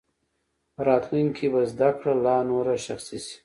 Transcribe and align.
په 0.75 0.81
راتلونکي 0.89 1.35
کې 1.37 1.47
به 1.53 1.61
زده 1.71 1.89
کړه 1.97 2.13
لا 2.25 2.37
نوره 2.49 2.75
شخصي 2.85 3.19
شي. 3.25 3.37